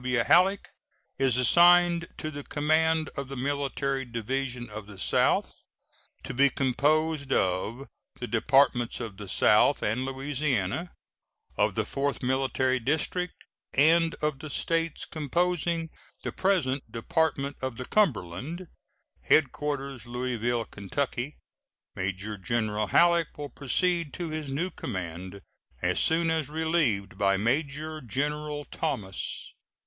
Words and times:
W. 0.01 0.23
Halleck 0.23 0.71
is 1.19 1.37
assigned 1.37 2.07
to 2.17 2.31
the 2.31 2.43
command 2.43 3.09
of 3.09 3.29
the 3.29 3.37
Military 3.37 4.03
Division 4.03 4.67
of 4.67 4.87
the 4.87 4.97
South, 4.97 5.53
to 6.23 6.33
be 6.33 6.49
composed 6.49 7.31
of 7.31 7.87
the 8.19 8.25
Departments 8.25 8.99
of 8.99 9.17
the 9.17 9.29
South 9.29 9.83
and 9.83 10.03
Louisiana, 10.03 10.89
of 11.55 11.75
the 11.75 11.85
Fourth 11.85 12.23
Military 12.23 12.79
District, 12.79 13.35
and 13.73 14.15
of 14.23 14.39
the 14.39 14.49
States 14.49 15.05
composing 15.05 15.91
the 16.23 16.31
present 16.31 16.91
Department 16.91 17.57
of 17.61 17.77
the 17.77 17.85
Cumberland; 17.85 18.65
headquarters, 19.21 20.07
Louisville, 20.07 20.65
Ky. 20.65 21.37
Major 21.95 22.39
General 22.39 22.87
Halleck 22.87 23.37
will 23.37 23.49
proceed 23.49 24.15
to 24.15 24.29
his 24.31 24.49
new 24.49 24.71
command 24.71 25.41
as 25.79 25.99
soon 25.99 26.31
as 26.31 26.49
relieved 26.49 27.19
by 27.19 27.37
Major 27.37 28.01
General 28.01 28.65
Thomas. 28.65 29.53